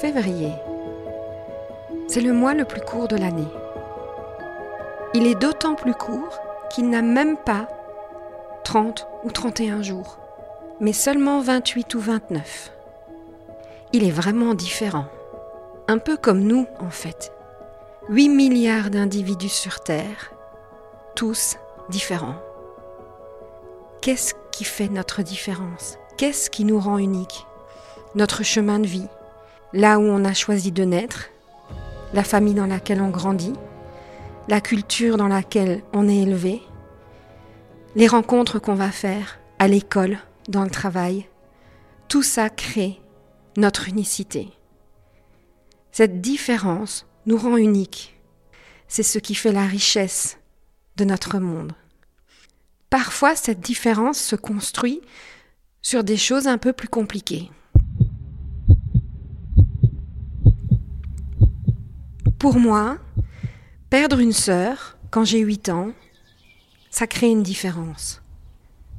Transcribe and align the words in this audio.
Février. 0.00 0.52
C'est 2.08 2.20
le 2.20 2.32
mois 2.32 2.52
le 2.54 2.64
plus 2.64 2.80
court 2.80 3.06
de 3.06 3.16
l'année. 3.16 3.46
Il 5.14 5.26
est 5.26 5.36
d'autant 5.36 5.76
plus 5.76 5.94
court 5.94 6.40
qu'il 6.68 6.90
n'a 6.90 7.00
même 7.00 7.36
pas 7.36 7.68
30 8.64 9.06
ou 9.22 9.30
31 9.30 9.82
jours, 9.82 10.18
mais 10.80 10.92
seulement 10.92 11.40
28 11.40 11.94
ou 11.94 12.00
29. 12.00 12.72
Il 13.92 14.04
est 14.04 14.10
vraiment 14.10 14.54
différent. 14.54 15.06
Un 15.86 15.98
peu 15.98 16.16
comme 16.16 16.40
nous, 16.40 16.66
en 16.80 16.90
fait. 16.90 17.32
8 18.08 18.30
milliards 18.30 18.90
d'individus 18.90 19.48
sur 19.48 19.80
Terre, 19.80 20.32
tous 21.14 21.56
différents. 21.88 22.36
Qu'est-ce 24.00 24.34
qui 24.50 24.64
fait 24.64 24.88
notre 24.88 25.22
différence? 25.22 25.98
Qu'est-ce 26.16 26.50
qui 26.50 26.64
nous 26.64 26.80
rend 26.80 26.98
uniques? 26.98 27.46
Notre 28.16 28.42
chemin 28.42 28.80
de 28.80 28.86
vie, 28.86 29.08
là 29.74 29.98
où 29.98 30.02
on 30.02 30.24
a 30.24 30.32
choisi 30.32 30.72
de 30.72 30.84
naître, 30.84 31.30
la 32.14 32.22
famille 32.22 32.54
dans 32.54 32.66
laquelle 32.66 33.02
on 33.02 33.10
grandit, 33.10 33.52
la 34.48 34.60
culture 34.60 35.16
dans 35.16 35.28
laquelle 35.28 35.82
on 35.92 36.08
est 36.08 36.18
élevé, 36.18 36.62
les 37.96 38.06
rencontres 38.06 38.60
qu'on 38.60 38.74
va 38.74 38.92
faire 38.92 39.40
à 39.58 39.66
l'école, 39.68 40.18
dans 40.48 40.62
le 40.62 40.70
travail, 40.70 41.26
tout 42.08 42.22
ça 42.22 42.50
crée 42.50 43.00
notre 43.56 43.88
unicité. 43.88 44.50
Cette 45.90 46.20
différence 46.20 47.06
nous 47.26 47.38
rend 47.38 47.56
uniques. 47.56 48.16
C'est 48.88 49.02
ce 49.02 49.18
qui 49.18 49.34
fait 49.34 49.52
la 49.52 49.66
richesse 49.66 50.38
de 50.96 51.04
notre 51.04 51.38
monde. 51.38 51.72
Parfois, 52.90 53.34
cette 53.34 53.60
différence 53.60 54.18
se 54.18 54.36
construit 54.36 55.00
sur 55.82 56.04
des 56.04 56.16
choses 56.16 56.46
un 56.46 56.58
peu 56.58 56.72
plus 56.72 56.88
compliquées. 56.88 57.50
Pour 62.44 62.58
moi, 62.58 62.98
perdre 63.88 64.18
une 64.18 64.34
sœur 64.34 64.98
quand 65.08 65.24
j'ai 65.24 65.38
8 65.38 65.70
ans, 65.70 65.92
ça 66.90 67.06
crée 67.06 67.30
une 67.30 67.42
différence. 67.42 68.20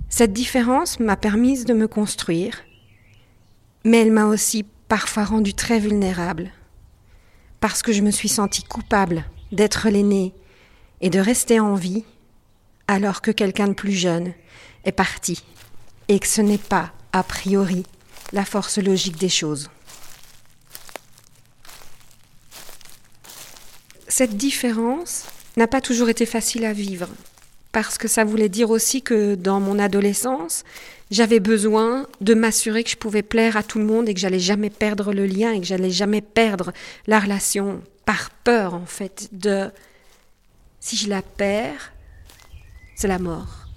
Cette 0.09 0.33
différence 0.33 0.99
m'a 0.99 1.15
permise 1.15 1.63
de 1.65 1.75
me 1.75 1.87
construire, 1.87 2.63
mais 3.83 3.97
elle 3.97 4.11
m'a 4.11 4.25
aussi 4.25 4.65
parfois 4.87 5.25
rendue 5.25 5.53
très 5.53 5.77
vulnérable, 5.77 6.49
parce 7.59 7.83
que 7.83 7.93
je 7.93 8.01
me 8.01 8.09
suis 8.09 8.29
sentie 8.29 8.63
coupable 8.63 9.25
d'être 9.51 9.89
l'aînée 9.89 10.33
et 11.01 11.11
de 11.11 11.19
rester 11.19 11.59
en 11.59 11.75
vie 11.75 12.03
alors 12.87 13.21
que 13.21 13.29
quelqu'un 13.29 13.67
de 13.67 13.73
plus 13.73 13.91
jeune 13.91 14.33
est 14.85 14.91
parti, 14.91 15.43
et 16.07 16.17
que 16.17 16.27
ce 16.27 16.41
n'est 16.41 16.57
pas, 16.57 16.93
a 17.13 17.21
priori, 17.21 17.85
la 18.33 18.43
force 18.43 18.79
logique 18.79 19.19
des 19.19 19.29
choses. 19.29 19.69
Cette 24.17 24.37
différence 24.37 25.25
n'a 25.57 25.67
pas 25.67 25.81
toujours 25.81 26.07
été 26.07 26.25
facile 26.25 26.63
à 26.63 26.71
vivre, 26.71 27.09
parce 27.73 27.97
que 27.97 28.07
ça 28.07 28.23
voulait 28.23 28.47
dire 28.47 28.69
aussi 28.69 29.01
que 29.01 29.35
dans 29.35 29.59
mon 29.59 29.77
adolescence, 29.77 30.63
j'avais 31.11 31.41
besoin 31.41 32.07
de 32.21 32.33
m'assurer 32.33 32.85
que 32.85 32.91
je 32.91 32.95
pouvais 32.95 33.23
plaire 33.23 33.57
à 33.57 33.63
tout 33.63 33.77
le 33.77 33.83
monde 33.83 34.07
et 34.07 34.13
que 34.13 34.19
j'allais 34.21 34.39
jamais 34.39 34.69
perdre 34.69 35.11
le 35.11 35.25
lien 35.25 35.51
et 35.51 35.59
que 35.59 35.65
j'allais 35.65 35.91
jamais 35.91 36.21
perdre 36.21 36.71
la 37.07 37.19
relation 37.19 37.81
par 38.05 38.29
peur 38.29 38.73
en 38.73 38.85
fait 38.85 39.27
de 39.33 39.69
si 40.79 40.95
je 40.95 41.09
la 41.09 41.21
perds, 41.21 41.91
c'est 42.95 43.09
la 43.09 43.19
mort. 43.19 43.67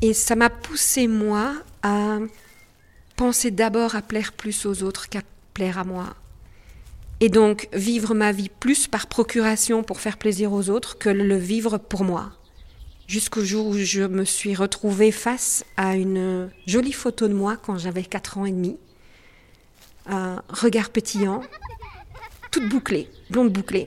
Et 0.00 0.14
ça 0.14 0.36
m'a 0.36 0.48
poussé 0.48 1.06
moi 1.06 1.52
à 1.82 2.16
penser 3.16 3.50
d'abord 3.50 3.94
à 3.94 4.00
plaire 4.00 4.32
plus 4.32 4.64
aux 4.64 4.82
autres 4.82 5.10
qu'à 5.10 5.20
plaire 5.52 5.76
à 5.76 5.84
moi 5.84 6.14
et 7.22 7.28
donc 7.28 7.68
vivre 7.72 8.14
ma 8.14 8.32
vie 8.32 8.48
plus 8.48 8.88
par 8.88 9.06
procuration 9.06 9.84
pour 9.84 10.00
faire 10.00 10.18
plaisir 10.18 10.52
aux 10.52 10.70
autres 10.70 10.98
que 10.98 11.08
le 11.08 11.36
vivre 11.36 11.78
pour 11.78 12.02
moi. 12.02 12.32
Jusqu'au 13.06 13.44
jour 13.44 13.68
où 13.68 13.78
je 13.78 14.02
me 14.02 14.24
suis 14.24 14.56
retrouvée 14.56 15.12
face 15.12 15.64
à 15.76 15.94
une 15.94 16.50
jolie 16.66 16.92
photo 16.92 17.28
de 17.28 17.32
moi 17.32 17.56
quand 17.56 17.78
j'avais 17.78 18.02
4 18.02 18.38
ans 18.38 18.44
et 18.44 18.50
demi, 18.50 18.76
un 20.06 20.42
regard 20.48 20.90
pétillant, 20.90 21.42
toute 22.50 22.68
bouclée, 22.68 23.08
blonde 23.30 23.52
bouclée, 23.52 23.86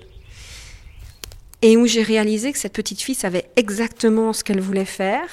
et 1.62 1.76
où 1.76 1.88
j'ai 1.88 2.04
réalisé 2.04 2.54
que 2.54 2.58
cette 2.58 2.72
petite 2.72 3.02
fille 3.02 3.16
savait 3.16 3.50
exactement 3.58 4.32
ce 4.32 4.46
qu'elle 4.46 4.62
voulait 4.62 4.86
faire 4.86 5.28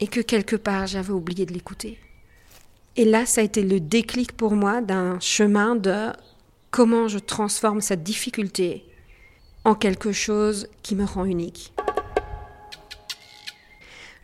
et 0.00 0.06
que 0.06 0.20
quelque 0.20 0.56
part 0.56 0.86
j'avais 0.86 1.12
oublié 1.12 1.44
de 1.44 1.52
l'écouter. 1.52 1.98
Et 2.96 3.04
là, 3.04 3.26
ça 3.26 3.42
a 3.42 3.44
été 3.44 3.62
le 3.62 3.80
déclic 3.80 4.32
pour 4.32 4.52
moi 4.52 4.80
d'un 4.80 5.20
chemin 5.20 5.76
de 5.76 6.10
comment 6.70 7.08
je 7.08 7.18
transforme 7.18 7.80
cette 7.80 8.02
difficulté 8.02 8.84
en 9.64 9.74
quelque 9.74 10.12
chose 10.12 10.68
qui 10.82 10.94
me 10.94 11.04
rend 11.04 11.24
unique. 11.24 11.72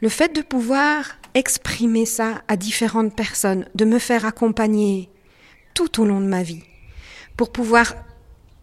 Le 0.01 0.09
fait 0.09 0.35
de 0.35 0.43
pouvoir 0.43 1.17
exprimer 1.35 2.07
ça 2.07 2.43
à 2.49 2.57
différentes 2.57 3.17
personnes, 3.17 3.67
de 3.75 3.85
me 3.85 3.99
faire 3.99 4.25
accompagner 4.25 5.09
tout 5.75 6.01
au 6.01 6.05
long 6.05 6.21
de 6.21 6.27
ma 6.27 6.43
vie, 6.43 6.63
pour 7.37 7.51
pouvoir 7.51 7.95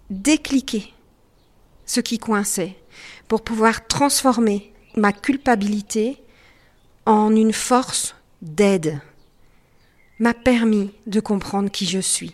décliquer 0.09 0.93
ce 1.85 1.99
qui 1.99 2.19
coinçait, 2.19 2.77
pour 3.27 3.43
pouvoir 3.43 3.87
transformer 3.87 4.71
ma 4.95 5.13
culpabilité 5.13 6.21
en 7.05 7.35
une 7.35 7.53
force 7.53 8.15
d'aide, 8.41 9.01
m'a 10.19 10.33
permis 10.33 10.93
de 11.07 11.19
comprendre 11.19 11.71
qui 11.71 11.85
je 11.85 11.99
suis 11.99 12.33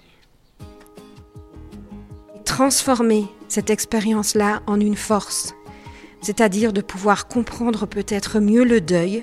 transformer 2.57 3.28
cette 3.50 3.69
expérience-là 3.69 4.63
en 4.66 4.79
une 4.79 4.95
force, 4.95 5.53
c'est-à-dire 6.23 6.73
de 6.73 6.81
pouvoir 6.81 7.28
comprendre 7.28 7.85
peut-être 7.85 8.40
mieux 8.40 8.63
le 8.63 8.81
deuil, 8.81 9.22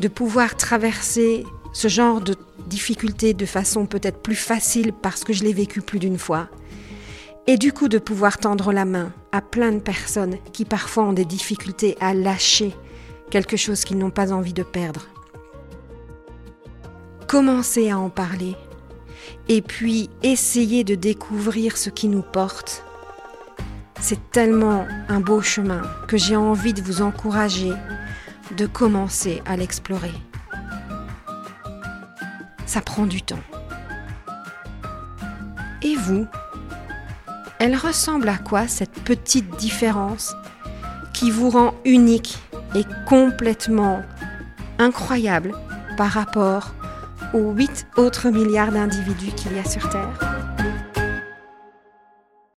de 0.00 0.08
pouvoir 0.08 0.56
traverser 0.56 1.44
ce 1.74 1.88
genre 1.88 2.22
de 2.22 2.34
difficultés 2.66 3.34
de 3.34 3.44
façon 3.44 3.84
peut-être 3.84 4.22
plus 4.22 4.36
facile 4.36 4.94
parce 4.94 5.22
que 5.22 5.34
je 5.34 5.44
l'ai 5.44 5.52
vécu 5.52 5.82
plus 5.82 5.98
d'une 5.98 6.16
fois, 6.16 6.48
et 7.46 7.58
du 7.58 7.74
coup 7.74 7.88
de 7.88 7.98
pouvoir 7.98 8.38
tendre 8.38 8.72
la 8.72 8.86
main 8.86 9.12
à 9.32 9.42
plein 9.42 9.72
de 9.72 9.80
personnes 9.80 10.38
qui 10.54 10.64
parfois 10.64 11.04
ont 11.04 11.12
des 11.12 11.26
difficultés 11.26 11.94
à 12.00 12.14
lâcher 12.14 12.74
quelque 13.30 13.58
chose 13.58 13.84
qu'ils 13.84 13.98
n'ont 13.98 14.08
pas 14.08 14.32
envie 14.32 14.54
de 14.54 14.62
perdre. 14.62 15.08
Commencez 17.26 17.90
à 17.90 17.98
en 17.98 18.08
parler, 18.08 18.56
et 19.48 19.62
puis 19.62 20.10
essayer 20.22 20.84
de 20.84 20.94
découvrir 20.94 21.76
ce 21.76 21.90
qui 21.90 22.08
nous 22.08 22.22
porte. 22.22 22.84
C'est 24.00 24.30
tellement 24.30 24.86
un 25.08 25.20
beau 25.20 25.40
chemin 25.40 25.82
que 26.06 26.16
j'ai 26.16 26.36
envie 26.36 26.74
de 26.74 26.82
vous 26.82 27.02
encourager 27.02 27.72
de 28.56 28.66
commencer 28.66 29.42
à 29.46 29.56
l'explorer. 29.56 30.12
Ça 32.66 32.80
prend 32.80 33.06
du 33.06 33.22
temps. 33.22 33.42
Et 35.82 35.96
vous 35.96 36.26
Elle 37.58 37.76
ressemble 37.76 38.28
à 38.28 38.38
quoi 38.38 38.68
cette 38.68 39.02
petite 39.02 39.56
différence 39.56 40.34
qui 41.12 41.30
vous 41.30 41.50
rend 41.50 41.74
unique 41.84 42.38
et 42.74 42.84
complètement 43.06 44.02
incroyable 44.78 45.54
par 45.96 46.08
rapport 46.08 46.74
aux 47.36 47.52
8 47.52 47.86
autres 47.96 48.30
milliards 48.30 48.72
d'individus 48.72 49.32
qu'il 49.32 49.54
y 49.54 49.58
a 49.58 49.64
sur 49.64 49.88
Terre. 49.90 50.25